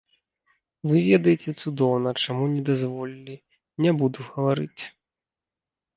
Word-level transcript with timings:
Вы 0.91 0.97
ведаеце 1.09 1.51
цудоўна, 1.61 2.09
чаму 2.23 2.43
не 2.55 2.61
дазволілі, 2.69 3.35
не 3.87 3.91
буду 4.03 4.19
гаварыць. 4.31 4.83